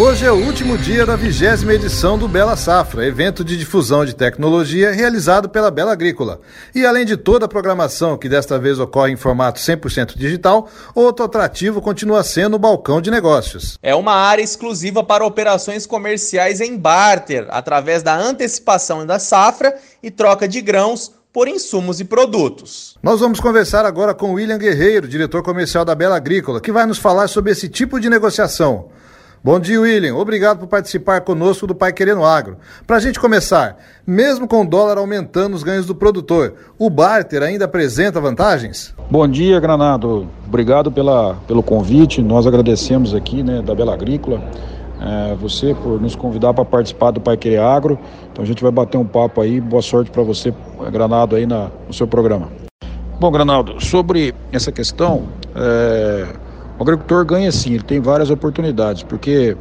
Hoje 0.00 0.24
é 0.24 0.30
o 0.30 0.46
último 0.46 0.78
dia 0.78 1.04
da 1.04 1.16
vigésima 1.16 1.74
edição 1.74 2.16
do 2.16 2.28
Bela 2.28 2.54
Safra, 2.54 3.04
evento 3.04 3.42
de 3.42 3.56
difusão 3.56 4.04
de 4.04 4.14
tecnologia 4.14 4.92
realizado 4.92 5.48
pela 5.48 5.72
Bela 5.72 5.90
Agrícola. 5.90 6.40
E 6.72 6.86
além 6.86 7.04
de 7.04 7.16
toda 7.16 7.46
a 7.46 7.48
programação, 7.48 8.16
que 8.16 8.28
desta 8.28 8.60
vez 8.60 8.78
ocorre 8.78 9.10
em 9.10 9.16
formato 9.16 9.58
100% 9.58 10.16
digital, 10.16 10.68
outro 10.94 11.24
atrativo 11.24 11.82
continua 11.82 12.22
sendo 12.22 12.54
o 12.54 12.60
balcão 12.60 13.00
de 13.00 13.10
negócios. 13.10 13.76
É 13.82 13.92
uma 13.92 14.14
área 14.14 14.40
exclusiva 14.40 15.02
para 15.02 15.26
operações 15.26 15.84
comerciais 15.84 16.60
em 16.60 16.78
barter, 16.78 17.48
através 17.50 18.00
da 18.00 18.16
antecipação 18.16 19.04
da 19.04 19.18
safra 19.18 19.74
e 20.00 20.12
troca 20.12 20.46
de 20.46 20.60
grãos 20.60 21.10
por 21.32 21.48
insumos 21.48 21.98
e 21.98 22.04
produtos. 22.04 22.96
Nós 23.02 23.18
vamos 23.18 23.40
conversar 23.40 23.84
agora 23.84 24.14
com 24.14 24.34
William 24.34 24.58
Guerreiro, 24.58 25.08
diretor 25.08 25.42
comercial 25.42 25.84
da 25.84 25.96
Bela 25.96 26.16
Agrícola, 26.16 26.60
que 26.60 26.70
vai 26.70 26.86
nos 26.86 26.98
falar 26.98 27.26
sobre 27.26 27.50
esse 27.50 27.68
tipo 27.68 27.98
de 27.98 28.08
negociação. 28.08 28.90
Bom 29.42 29.60
dia, 29.60 29.80
William. 29.80 30.16
Obrigado 30.16 30.58
por 30.58 30.66
participar 30.66 31.20
conosco 31.20 31.64
do 31.64 31.74
Pai 31.74 31.92
Querendo 31.92 32.24
Agro. 32.24 32.56
Para 32.84 32.96
a 32.96 33.00
gente 33.00 33.20
começar, 33.20 33.76
mesmo 34.04 34.48
com 34.48 34.62
o 34.62 34.66
dólar 34.66 34.98
aumentando 34.98 35.54
os 35.54 35.62
ganhos 35.62 35.86
do 35.86 35.94
produtor, 35.94 36.54
o 36.76 36.90
barter 36.90 37.44
ainda 37.44 37.66
apresenta 37.66 38.20
vantagens? 38.20 38.92
Bom 39.08 39.28
dia, 39.28 39.60
Granado. 39.60 40.28
Obrigado 40.44 40.90
pela, 40.90 41.36
pelo 41.46 41.62
convite. 41.62 42.20
Nós 42.20 42.48
agradecemos 42.48 43.14
aqui 43.14 43.44
né, 43.44 43.62
da 43.62 43.76
Bela 43.76 43.94
Agrícola. 43.94 44.42
É, 45.00 45.36
você 45.36 45.72
por 45.72 46.00
nos 46.00 46.16
convidar 46.16 46.52
para 46.52 46.64
participar 46.64 47.12
do 47.12 47.20
Pai 47.20 47.36
Querer 47.36 47.60
Agro. 47.60 47.96
Então 48.32 48.42
a 48.42 48.46
gente 48.46 48.60
vai 48.60 48.72
bater 48.72 48.98
um 48.98 49.06
papo 49.06 49.40
aí. 49.40 49.60
Boa 49.60 49.82
sorte 49.82 50.10
para 50.10 50.24
você, 50.24 50.52
Granado, 50.90 51.36
aí 51.36 51.46
na, 51.46 51.70
no 51.86 51.94
seu 51.94 52.08
programa. 52.08 52.48
Bom, 53.20 53.30
Granado, 53.30 53.80
sobre 53.80 54.34
essa 54.50 54.72
questão, 54.72 55.28
é, 55.54 56.26
o 56.78 56.82
agricultor 56.82 57.24
ganha 57.24 57.50
sim, 57.50 57.74
ele 57.74 57.82
tem 57.82 58.00
várias 58.00 58.30
oportunidades, 58.30 59.02
porque 59.02 59.56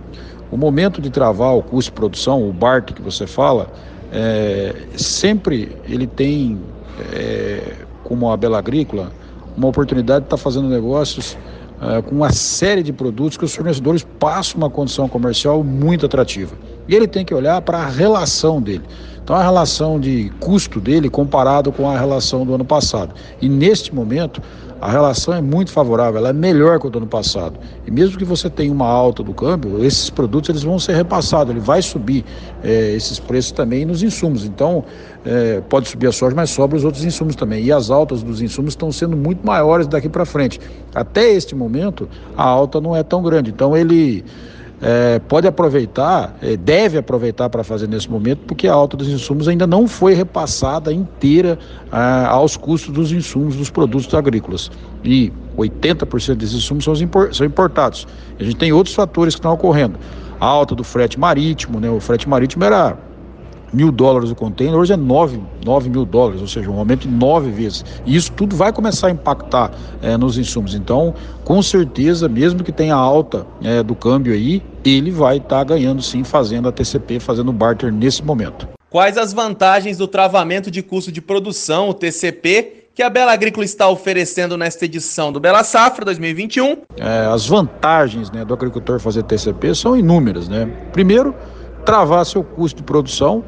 o 0.52 0.58
momento 0.58 1.02
de 1.02 1.10
travar 1.10 1.56
o 1.56 1.64
custo 1.64 1.92
de 1.92 1.96
produção, 1.96 2.48
o 2.48 2.54
BART 2.54 2.94
que 2.94 3.02
você 3.02 3.26
fala, 3.26 3.68
é, 4.12 4.74
sempre 4.96 5.76
ele 5.86 6.06
tem, 6.06 6.59
é, 7.12 7.74
como 8.04 8.32
a 8.32 8.38
Bela 8.38 8.59
Agrícola, 8.59 9.12
uma 9.58 9.68
oportunidade 9.68 10.22
de 10.22 10.26
estar 10.28 10.38
tá 10.38 10.42
fazendo 10.42 10.70
negócios 10.70 11.36
é, 11.82 12.02
com 12.02 12.16
uma 12.16 12.32
série 12.32 12.84
de 12.84 12.94
produtos 12.94 13.36
que 13.36 13.46
os 13.46 13.56
fornecedores 13.56 14.06
passam 14.20 14.58
uma 14.59 14.70
condição 14.70 15.09
comercial 15.09 15.64
muito 15.64 16.06
atrativa. 16.06 16.56
E 16.88 16.96
ele 16.96 17.08
tem 17.08 17.26
que 17.26 17.34
olhar 17.34 17.62
para 17.62 17.80
a 17.80 17.88
relação 17.88 18.62
dele. 18.62 18.84
Então, 19.24 19.36
a 19.36 19.44
relação 19.44 20.00
de 20.00 20.32
custo 20.40 20.80
dele 20.80 21.10
comparado 21.10 21.70
com 21.70 21.90
a 21.90 22.00
relação 22.00 22.46
do 22.46 22.56
ano 22.56 22.64
passado. 22.64 23.14
E 23.42 23.50
neste 23.50 23.94
momento, 23.94 24.42
a 24.80 24.90
relação 24.90 25.34
é 25.34 25.42
muito 25.42 25.72
favorável, 25.72 26.20
ela 26.20 26.30
é 26.30 26.34
melhor 26.34 26.80
que 26.80 26.88
o 26.88 26.90
do 26.90 27.00
ano 27.00 27.08
passado. 27.08 27.60
E 27.86 27.92
mesmo 27.92 28.18
que 28.18 28.24
você 28.24 28.50
tenha 28.50 28.72
uma 28.72 28.88
alta 28.88 29.24
do 29.24 29.34
câmbio, 29.34 29.84
esses 29.84 30.10
produtos 30.10 30.50
eles 30.50 30.64
vão 30.64 30.80
ser 30.80 30.96
repassados, 30.96 31.52
ele 31.52 31.60
vai 31.60 31.82
subir 31.82 32.24
é, 32.64 32.94
esses 32.94 33.20
preços 33.20 33.52
também 33.52 33.86
nos 33.86 34.04
insumos. 34.04 34.46
Então, 34.46 34.86
é, 35.26 35.62
pode 35.68 35.90
subir 35.90 36.08
a 36.08 36.12
soja, 36.12 36.36
mas 36.36 36.52
sobra 36.52 36.78
os 36.78 36.86
outros 36.86 37.04
insumos 37.04 37.36
também. 37.36 37.66
E 37.66 37.72
as 37.72 37.90
altas 37.90 38.22
dos 38.24 38.42
insumos 38.42 38.74
estão 38.74 38.92
sendo 38.92 39.18
muito 39.18 39.46
maiores 39.46 39.88
daqui 39.88 40.08
para 40.08 40.26
frente. 40.26 40.58
Até 40.94 41.32
este 41.34 41.56
momento, 41.56 42.08
a 42.38 42.44
alta 42.44 42.80
não 42.80 42.96
é 42.96 43.04
tão 43.04 43.24
grande. 43.24 43.50
Então, 43.50 43.76
ele 43.76 44.24
é, 44.81 45.20
pode 45.20 45.47
aproveitar, 45.47 46.36
é, 46.42 46.56
deve 46.56 46.97
aproveitar 46.97 47.50
para 47.50 47.64
fazer 47.64 47.88
nesse 47.88 48.09
momento, 48.09 48.39
porque 48.45 48.67
a 48.67 48.73
alta 48.73 48.95
dos 48.95 49.08
insumos 49.08 49.47
ainda 49.47 49.66
não 49.66 49.88
foi 49.88 50.14
repassada 50.14 50.94
inteira 50.94 51.58
ah, 51.92 52.28
aos 52.28 52.56
custos 52.56 52.94
dos 52.94 53.11
insumos 53.11 53.56
dos 53.56 53.69
produtos 53.69 54.14
agrícolas. 54.14 54.69
E 55.03 55.31
80% 55.57 56.35
desses 56.35 56.56
insumos 56.56 56.84
são, 56.84 56.94
são 57.31 57.46
importados. 57.46 58.07
A 58.40 58.44
gente 58.44 58.56
tem 58.57 58.72
outros 58.72 58.96
fatores 58.96 59.34
que 59.34 59.40
estão 59.40 59.53
ocorrendo. 59.53 59.97
A 60.40 60.46
alta 60.46 60.75
do 60.75 60.84
frete 60.84 61.19
marítimo, 61.19 61.79
né? 61.79 61.90
o 61.90 62.00
frete 62.00 62.29
marítimo 62.29 62.63
era 62.63 62.96
mil 63.73 63.91
dólares 63.91 64.31
o 64.31 64.35
container, 64.35 64.75
hoje 64.75 64.94
é 64.94 64.97
9, 64.97 65.39
9 65.66 65.89
mil 65.89 66.05
dólares, 66.05 66.41
ou 66.41 66.47
seja, 66.47 66.69
um 66.69 66.78
aumento 66.78 67.07
de 67.07 67.13
nove 67.13 67.50
vezes. 67.51 67.83
E 68.05 68.16
isso 68.16 68.31
tudo 68.31 68.55
vai 68.55 68.72
começar 68.72 69.07
a 69.07 69.11
impactar 69.11 69.72
é, 70.01 70.17
nos 70.17 70.38
insumos. 70.38 70.73
Então, 70.73 71.13
com 71.44 71.61
certeza, 71.61 72.28
mesmo 72.29 72.63
que 72.63 72.72
tenha 72.72 72.95
alta 72.95 73.45
é, 73.63 73.83
do 73.83 73.95
câmbio 73.95 74.33
aí, 74.33 74.61
ele 74.83 75.11
vai 75.11 75.38
estar 75.38 75.57
tá 75.57 75.63
ganhando 75.63 76.01
sim 76.01 76.23
fazendo 76.23 76.67
a 76.69 76.72
TCP, 76.72 77.19
fazendo 77.19 77.51
barter 77.51 77.91
nesse 77.91 78.23
momento. 78.23 78.67
Quais 78.89 79.17
as 79.17 79.33
vantagens 79.33 79.97
do 79.97 80.07
travamento 80.07 80.72
de 80.72 80.81
custo 80.81 81.11
de 81.11 81.22
produção, 81.22 81.89
o 81.89 81.94
TCP, 81.94 82.85
que 82.95 83.03
a 83.03 83.09
Bela 83.11 83.31
Agrícola 83.31 83.63
está 83.63 83.88
oferecendo 83.88 84.57
nesta 84.57 84.85
edição 84.85 85.31
do 85.31 85.39
Bela 85.39 85.63
Safra 85.63 86.03
2021? 86.05 86.78
É, 86.97 87.28
as 87.31 87.45
vantagens 87.45 88.31
né, 88.31 88.44
do 88.44 88.53
agricultor 88.53 88.99
fazer 88.99 89.22
TCP 89.23 89.75
são 89.75 89.95
inúmeras. 89.95 90.47
Né? 90.47 90.66
Primeiro, 90.94 91.35
travar 91.85 92.25
seu 92.25 92.44
custo 92.44 92.78
de 92.78 92.84
produção, 92.84 93.44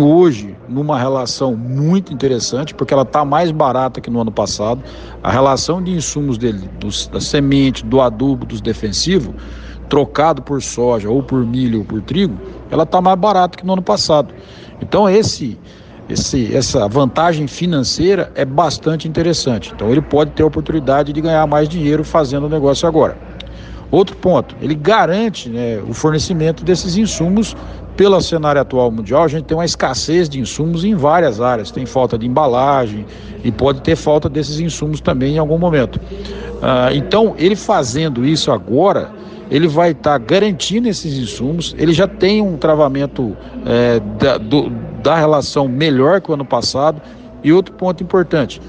hoje 0.00 0.56
numa 0.68 0.98
relação 0.98 1.56
muito 1.56 2.12
interessante, 2.12 2.74
porque 2.74 2.94
ela 2.94 3.02
está 3.02 3.24
mais 3.24 3.50
barata 3.50 4.00
que 4.00 4.10
no 4.10 4.20
ano 4.20 4.30
passado. 4.30 4.82
A 5.22 5.30
relação 5.30 5.82
de 5.82 5.90
insumos 5.90 6.38
dele, 6.38 6.68
dos, 6.78 7.06
da 7.08 7.20
semente, 7.20 7.84
do 7.84 8.00
adubo, 8.00 8.46
dos 8.46 8.60
defensivos, 8.60 9.34
trocado 9.88 10.42
por 10.42 10.62
soja 10.62 11.10
ou 11.10 11.22
por 11.22 11.44
milho 11.44 11.80
ou 11.80 11.84
por 11.84 12.00
trigo, 12.02 12.34
ela 12.70 12.84
está 12.84 13.00
mais 13.00 13.18
barata 13.18 13.58
que 13.58 13.66
no 13.66 13.72
ano 13.72 13.82
passado. 13.82 14.32
Então 14.80 15.08
esse, 15.08 15.58
esse, 16.08 16.54
essa 16.54 16.88
vantagem 16.88 17.46
financeira 17.46 18.30
é 18.34 18.44
bastante 18.44 19.08
interessante. 19.08 19.72
Então 19.74 19.90
ele 19.90 20.02
pode 20.02 20.32
ter 20.32 20.42
a 20.42 20.46
oportunidade 20.46 21.12
de 21.12 21.20
ganhar 21.20 21.46
mais 21.46 21.68
dinheiro 21.68 22.04
fazendo 22.04 22.46
o 22.46 22.48
negócio 22.48 22.86
agora. 22.86 23.16
Outro 23.90 24.16
ponto, 24.16 24.56
ele 24.60 24.74
garante 24.74 25.48
né, 25.48 25.80
o 25.88 25.94
fornecimento 25.94 26.64
desses 26.64 26.96
insumos 26.96 27.54
pelo 27.96 28.20
cenário 28.20 28.60
atual 28.60 28.90
mundial, 28.90 29.24
a 29.24 29.28
gente 29.28 29.44
tem 29.44 29.56
uma 29.56 29.64
escassez 29.64 30.28
de 30.28 30.40
insumos 30.40 30.84
em 30.84 30.94
várias 30.94 31.40
áreas. 31.40 31.70
Tem 31.70 31.86
falta 31.86 32.18
de 32.18 32.26
embalagem 32.26 33.06
e 33.42 33.52
pode 33.52 33.80
ter 33.82 33.96
falta 33.96 34.28
desses 34.28 34.58
insumos 34.58 35.00
também 35.00 35.36
em 35.36 35.38
algum 35.38 35.58
momento. 35.58 36.00
Ah, 36.60 36.90
então, 36.92 37.34
ele 37.38 37.54
fazendo 37.54 38.24
isso 38.24 38.50
agora, 38.50 39.10
ele 39.50 39.68
vai 39.68 39.92
estar 39.92 40.18
tá 40.18 40.18
garantindo 40.18 40.88
esses 40.88 41.16
insumos. 41.16 41.74
Ele 41.78 41.92
já 41.92 42.08
tem 42.08 42.42
um 42.42 42.56
travamento 42.56 43.36
é, 43.64 44.00
da, 44.18 44.38
do, 44.38 44.70
da 45.02 45.16
relação 45.16 45.68
melhor 45.68 46.20
que 46.20 46.30
o 46.30 46.34
ano 46.34 46.44
passado. 46.44 47.00
E 47.42 47.52
outro 47.52 47.74
ponto 47.74 48.02
importante. 48.02 48.60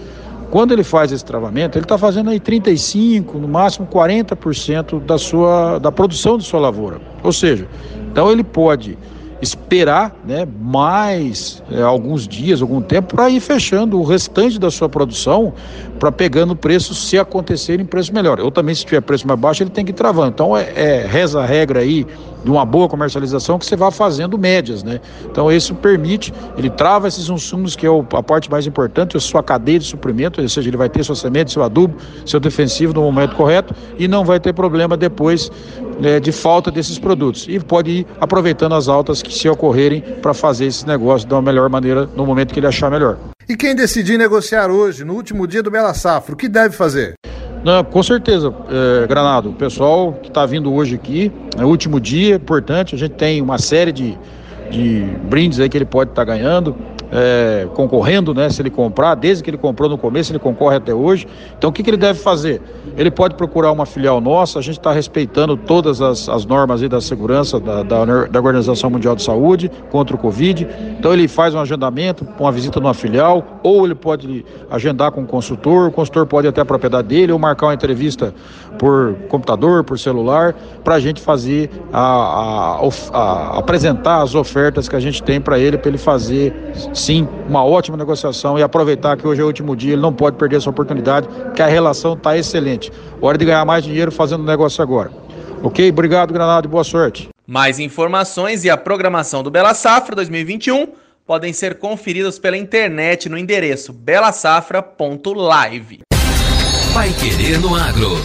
Quando 0.52 0.74
ele 0.74 0.84
faz 0.84 1.12
esse 1.12 1.26
travamento, 1.26 1.78
ele 1.78 1.86
está 1.86 1.98
fazendo 1.98 2.30
aí 2.30 2.40
35, 2.40 3.38
no 3.38 3.48
máximo 3.48 3.88
40% 3.88 5.04
da 5.04 5.18
sua 5.18 5.80
da 5.80 5.92
produção 5.92 6.38
de 6.38 6.44
sua 6.44 6.60
lavoura. 6.60 7.02
Ou 7.24 7.32
seja, 7.32 7.68
então 8.12 8.32
ele 8.32 8.44
pode 8.44 8.98
esperar 9.46 10.16
né, 10.26 10.48
mais 10.60 11.62
é, 11.72 11.82
alguns 11.82 12.28
dias, 12.28 12.62
algum 12.62 12.82
tempo, 12.82 13.16
para 13.16 13.30
ir 13.30 13.40
fechando 13.40 14.00
o 14.00 14.04
restante 14.04 14.60
da 14.60 14.72
sua 14.72 14.90
produção, 14.90 15.54
para 16.00 16.12
pegando 16.12 16.56
preço 16.56 16.94
se 16.96 17.18
acontecerem 17.18 17.86
preço 17.86 18.14
melhor. 18.14 18.40
Ou 18.40 18.52
também, 18.52 18.74
se 18.74 18.84
tiver 18.84 19.02
preço 19.02 19.28
mais 19.28 19.40
baixo, 19.40 19.64
ele 19.64 19.70
tem 19.70 19.86
que 19.86 19.92
ir 19.92 19.96
travando. 19.96 20.30
Então, 20.30 20.58
é, 20.58 20.72
é 20.76 21.08
reza 21.08 21.42
a 21.42 21.46
regra 21.46 21.80
aí 21.80 22.06
de 22.46 22.52
uma 22.52 22.64
boa 22.64 22.88
comercialização 22.88 23.58
que 23.58 23.66
você 23.66 23.76
vá 23.76 23.90
fazendo 23.90 24.38
médias, 24.38 24.84
né? 24.84 25.02
Então, 25.26 25.52
isso 25.52 25.74
permite, 25.74 26.32
ele 26.56 26.70
trava 26.70 27.08
esses 27.08 27.28
insumos, 27.28 27.76
que 27.76 27.88
é 27.88 27.90
a 27.90 28.24
parte 28.24 28.50
mais 28.52 28.68
importante, 28.68 29.18
a 29.18 29.20
sua 29.20 29.42
cadeia 29.42 29.80
de 29.80 29.86
suprimento, 29.86 30.40
ou 30.40 30.48
seja, 30.48 30.70
ele 30.70 30.78
vai 30.78 30.88
ter 30.88 31.04
sua 31.04 31.16
semente, 31.16 31.52
seu 31.52 31.64
adubo, 31.64 31.96
seu 32.24 32.40
defensivo 32.40 32.94
no 32.94 33.02
momento 33.02 33.36
correto 33.36 33.74
e 33.98 34.08
não 34.08 34.24
vai 34.24 34.40
ter 34.40 34.54
problema 34.54 34.96
depois 34.96 35.52
né, 36.00 36.20
de 36.20 36.32
falta 36.32 36.70
desses 36.70 37.00
produtos. 37.00 37.48
E 37.50 37.60
pode 37.60 37.90
ir 37.90 38.08
aproveitando 38.22 38.76
as 38.76 38.88
altas 38.88 39.24
que 39.24 39.34
se 39.34 39.50
ocorrerem 39.50 40.02
para 40.22 40.34
fazer 40.34 40.66
esse 40.66 40.86
negócio 40.86 41.28
da 41.28 41.42
melhor 41.42 41.68
maneira 41.68 42.08
no 42.16 42.28
momento 42.28 42.54
que 42.54 42.60
ele 42.60 42.68
achar 42.68 42.92
melhor. 42.92 43.18
E 43.50 43.56
quem 43.56 43.76
decidir 43.76 44.18
negociar 44.18 44.70
hoje, 44.70 45.04
no 45.04 45.14
último 45.14 45.48
dia 45.48 45.64
do 45.64 45.72
Bela 45.72 45.96
Safra, 45.96 46.36
o 46.36 46.38
que 46.38 46.48
deve 46.48 46.76
fazer? 46.76 47.16
Não, 47.66 47.84
com 47.84 48.04
certeza, 48.04 48.54
é, 48.70 49.08
Granado. 49.08 49.50
O 49.50 49.54
pessoal 49.54 50.14
que 50.14 50.28
está 50.28 50.46
vindo 50.46 50.72
hoje 50.72 50.94
aqui, 50.94 51.32
é 51.58 51.66
o 51.66 51.68
último 51.68 52.00
dia, 52.00 52.36
importante. 52.36 52.94
A 52.94 52.98
gente 52.98 53.14
tem 53.14 53.42
uma 53.42 53.58
série 53.58 53.92
de, 53.92 54.16
de 54.70 55.04
brindes 55.24 55.60
aí 55.60 55.68
que 55.68 55.76
ele 55.76 55.84
pode 55.84 56.12
estar 56.12 56.24
tá 56.24 56.32
ganhando. 56.32 56.76
é, 57.12 57.68
concorrendo, 57.74 58.34
né? 58.34 58.50
Se 58.50 58.62
ele 58.62 58.70
comprar, 58.70 59.16
desde 59.16 59.44
que 59.44 59.50
ele 59.50 59.58
comprou 59.58 59.90
no 59.90 59.98
começo, 59.98 60.32
ele 60.32 60.40
concorre 60.40 60.78
até 60.78 60.94
hoje. 60.94 61.28
Então, 61.58 61.70
o 61.70 61.74
que, 61.74 61.84
que 61.84 61.90
ele 61.90 61.98
deve 61.98 62.20
fazer? 62.20 62.62
Ele 62.98 63.12
pode 63.12 63.36
procurar 63.36 63.72
uma 63.72 63.86
filial 63.86 64.20
nossa, 64.20 64.60
a 64.60 64.62
gente 64.62 64.78
está 64.78 64.92
respeitando 64.92 65.56
todas 65.58 66.02
as, 66.02 66.28
as 66.30 66.46
normas 66.46 66.82
da 66.82 67.02
segurança 67.02 67.60
da, 67.60 67.84
da, 67.84 68.06
da, 68.26 68.40
Organização 68.40 68.90
Mundial 68.90 69.16
de 69.16 69.24
Saúde 69.24 69.72
contra 69.90 70.16
o 70.16 70.20
Covid. 70.20 70.68
Então, 71.06 71.14
ele 71.14 71.28
faz 71.28 71.54
um 71.54 71.60
agendamento, 71.60 72.28
uma 72.40 72.52
visita 72.52 72.80
numa 72.80 72.96
filial, 72.96 73.60
ou 73.62 73.86
ele 73.86 73.94
pode 73.94 74.44
agendar 74.72 75.12
com 75.12 75.22
o 75.22 75.28
consultor, 75.28 75.90
o 75.90 75.92
consultor 75.92 76.26
pode 76.26 76.48
ir 76.48 76.50
até 76.50 76.62
a 76.62 76.66
propriedade 76.66 77.08
dele, 77.10 77.32
ou 77.32 77.38
marcar 77.38 77.68
uma 77.68 77.76
entrevista 77.76 78.34
por 78.80 79.14
computador, 79.30 79.84
por 79.84 80.00
celular, 80.00 80.56
para 80.84 80.96
a 80.96 81.00
gente 81.00 81.22
fazer, 81.22 81.70
a, 81.94 82.02
a, 82.02 82.90
a, 83.14 83.60
apresentar 83.60 84.24
as 84.24 84.34
ofertas 84.34 84.90
que 84.90 84.96
a 84.96 85.00
gente 85.00 85.22
tem 85.22 85.40
para 85.40 85.60
ele, 85.60 85.78
para 85.78 85.90
ele 85.90 86.00
fazer, 86.00 86.52
sim, 86.92 87.28
uma 87.48 87.64
ótima 87.64 87.96
negociação 87.96 88.58
e 88.58 88.64
aproveitar 88.64 89.16
que 89.16 89.28
hoje 89.28 89.42
é 89.42 89.44
o 89.44 89.48
último 89.48 89.76
dia, 89.76 89.94
ele 89.94 90.02
não 90.02 90.12
pode 90.12 90.38
perder 90.38 90.56
essa 90.56 90.72
oportunidade, 90.72 91.28
que 91.54 91.62
a 91.62 91.68
relação 91.68 92.14
está 92.14 92.36
excelente. 92.36 92.92
Hora 93.22 93.38
de 93.38 93.46
ganhar 93.46 93.64
mais 93.64 93.84
dinheiro 93.84 94.12
fazendo 94.12 94.44
negócio 94.44 94.82
agora. 94.82 95.12
Ok? 95.62 95.88
Obrigado, 95.88 96.34
Granado, 96.34 96.68
e 96.68 96.72
boa 96.72 96.84
sorte. 96.84 97.35
Mais 97.48 97.80
informações 97.80 98.64
e 98.64 98.72
a 98.72 98.78
programação 98.78 99.44
do 99.44 99.52
Bela 99.52 99.76
Safra 99.76 100.16
2021 100.16 100.88
podem 101.26 101.54
ser 101.54 101.78
conferidos 101.78 102.40
pela 102.40 102.58
internet 102.58 103.30
no 103.30 103.38
endereço 103.38 103.94
belasafra.live. 103.94 106.02
Vai 106.92 107.14
querer 107.14 107.60
no 107.60 107.76
agro. 107.76 108.18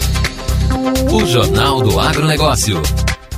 O 1.13 1.23
Jornal 1.25 1.81
do 1.81 1.97
Agronegócio. 1.99 2.81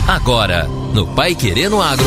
Agora, 0.06 0.68
no 0.94 1.12
Pai 1.14 1.34
Querendo 1.34 1.82
Agro. 1.82 2.06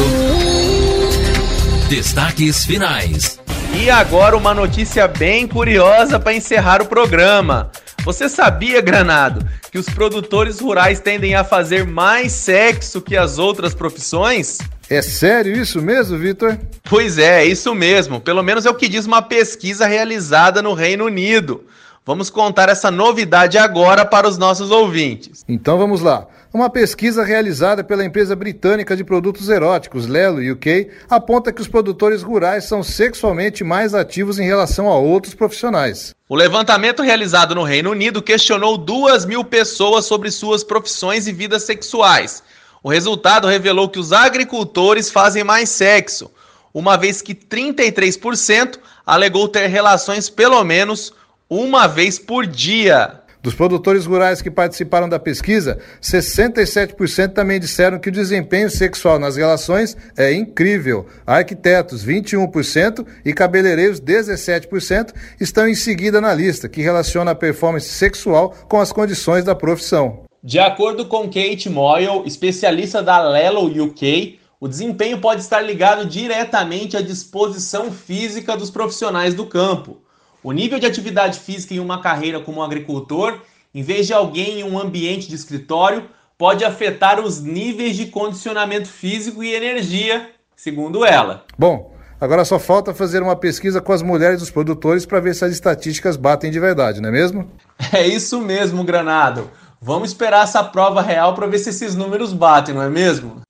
Destaques 1.89 2.63
finais. 2.65 3.42
E 3.81 3.89
agora 3.89 4.37
uma 4.37 4.53
notícia 4.53 5.07
bem 5.07 5.47
curiosa 5.47 6.19
para 6.19 6.33
encerrar 6.33 6.81
o 6.81 6.85
programa. 6.85 7.71
Você 8.05 8.29
sabia, 8.29 8.81
Granado, 8.81 9.45
que 9.71 9.77
os 9.77 9.87
produtores 9.87 10.59
rurais 10.59 10.99
tendem 10.99 11.35
a 11.35 11.43
fazer 11.43 11.85
mais 11.85 12.31
sexo 12.31 13.01
que 13.01 13.17
as 13.17 13.39
outras 13.39 13.73
profissões? 13.73 14.59
É 14.89 15.01
sério 15.01 15.55
isso 15.55 15.81
mesmo, 15.81 16.17
Vitor? 16.17 16.57
Pois 16.83 17.17
é, 17.17 17.43
é 17.43 17.45
isso 17.45 17.73
mesmo. 17.73 18.19
Pelo 18.19 18.43
menos 18.43 18.65
é 18.65 18.69
o 18.69 18.75
que 18.75 18.87
diz 18.87 19.05
uma 19.05 19.21
pesquisa 19.21 19.87
realizada 19.87 20.61
no 20.61 20.73
Reino 20.73 21.05
Unido. 21.05 21.63
Vamos 22.05 22.29
contar 22.29 22.67
essa 22.69 22.91
novidade 22.91 23.57
agora 23.57 24.05
para 24.05 24.27
os 24.27 24.37
nossos 24.37 24.69
ouvintes. 24.71 25.43
Então 25.47 25.77
vamos 25.77 26.01
lá. 26.01 26.27
Uma 26.53 26.69
pesquisa 26.69 27.23
realizada 27.23 27.83
pela 27.83 28.05
empresa 28.05 28.35
britânica 28.35 28.95
de 28.95 29.03
produtos 29.03 29.49
eróticos, 29.49 30.05
Lelo 30.05 30.37
UK, 30.51 30.87
aponta 31.09 31.51
que 31.51 31.59
os 31.59 31.67
produtores 31.67 32.21
rurais 32.21 32.65
são 32.65 32.83
sexualmente 32.83 33.63
mais 33.63 33.95
ativos 33.95 34.37
em 34.37 34.45
relação 34.45 34.87
a 34.87 34.95
outros 34.95 35.33
profissionais. 35.33 36.13
O 36.29 36.35
levantamento 36.35 37.01
realizado 37.01 37.55
no 37.55 37.63
Reino 37.63 37.89
Unido 37.89 38.21
questionou 38.21 38.77
duas 38.77 39.25
mil 39.25 39.43
pessoas 39.43 40.05
sobre 40.05 40.29
suas 40.29 40.63
profissões 40.63 41.25
e 41.25 41.31
vidas 41.31 41.63
sexuais. 41.63 42.43
O 42.83 42.89
resultado 42.89 43.47
revelou 43.47 43.89
que 43.89 43.97
os 43.97 44.13
agricultores 44.13 45.09
fazem 45.09 45.43
mais 45.43 45.69
sexo, 45.69 46.29
uma 46.71 46.97
vez 46.97 47.19
que 47.19 47.33
33% 47.33 48.77
alegou 49.03 49.47
ter 49.47 49.65
relações 49.65 50.29
pelo 50.29 50.63
menos 50.63 51.15
uma 51.49 51.87
vez 51.87 52.19
por 52.19 52.45
dia. 52.45 53.22
Dos 53.43 53.53
produtores 53.53 54.05
rurais 54.05 54.41
que 54.41 54.49
participaram 54.49 55.09
da 55.09 55.19
pesquisa, 55.19 55.77
67% 56.01 57.33
também 57.33 57.59
disseram 57.59 57.99
que 57.99 58.07
o 58.07 58.11
desempenho 58.11 58.69
sexual 58.69 59.19
nas 59.19 59.35
relações 59.35 59.97
é 60.15 60.31
incrível. 60.31 61.05
Arquitetos, 61.27 62.05
21% 62.05 63.05
e 63.25 63.33
cabeleireiros, 63.33 63.99
17%, 63.99 65.13
estão 65.41 65.67
em 65.67 65.75
seguida 65.75 66.21
na 66.21 66.33
lista, 66.33 66.69
que 66.69 66.81
relaciona 66.81 67.31
a 67.31 67.35
performance 67.35 67.89
sexual 67.89 68.55
com 68.69 68.79
as 68.79 68.93
condições 68.93 69.43
da 69.43 69.53
profissão. 69.53 70.23
De 70.41 70.57
acordo 70.57 71.05
com 71.05 71.25
Kate 71.25 71.69
Moyle, 71.69 72.25
especialista 72.25 73.03
da 73.03 73.21
Lelo 73.21 73.65
UK, 73.65 74.39
o 74.57 74.69
desempenho 74.69 75.19
pode 75.19 75.41
estar 75.41 75.59
ligado 75.59 76.05
diretamente 76.05 76.95
à 76.95 77.01
disposição 77.01 77.91
física 77.91 78.55
dos 78.55 78.71
profissionais 78.71 79.33
do 79.33 79.45
campo. 79.45 80.01
O 80.43 80.51
nível 80.51 80.77
de 80.77 80.85
atividade 80.85 81.39
física 81.39 81.73
em 81.73 81.79
uma 81.79 82.01
carreira 82.01 82.39
como 82.41 82.61
agricultor, 82.61 83.39
em 83.73 83.81
vez 83.81 84.05
de 84.07 84.13
alguém 84.13 84.59
em 84.59 84.63
um 84.65 84.77
ambiente 84.77 85.29
de 85.29 85.35
escritório, 85.35 86.03
pode 86.37 86.65
afetar 86.65 87.21
os 87.21 87.41
níveis 87.41 87.95
de 87.95 88.07
condicionamento 88.07 88.89
físico 88.89 89.41
e 89.41 89.53
energia, 89.53 90.31
segundo 90.53 91.05
ela. 91.05 91.45
Bom, 91.57 91.95
agora 92.19 92.43
só 92.43 92.59
falta 92.59 92.93
fazer 92.93 93.23
uma 93.23 93.37
pesquisa 93.37 93.79
com 93.79 93.93
as 93.93 94.01
mulheres 94.01 94.41
dos 94.41 94.51
produtores 94.51 95.05
para 95.05 95.21
ver 95.21 95.33
se 95.33 95.45
as 95.45 95.53
estatísticas 95.53 96.17
batem 96.17 96.51
de 96.51 96.59
verdade, 96.59 96.99
não 96.99 97.07
é 97.07 97.11
mesmo? 97.13 97.49
É 97.93 98.05
isso 98.05 98.41
mesmo, 98.41 98.83
Granado. 98.83 99.49
Vamos 99.81 100.09
esperar 100.09 100.43
essa 100.43 100.61
prova 100.61 101.01
real 101.01 101.33
para 101.33 101.47
ver 101.47 101.59
se 101.59 101.69
esses 101.69 101.95
números 101.95 102.33
batem, 102.33 102.75
não 102.75 102.81
é 102.81 102.89
mesmo? 102.89 103.41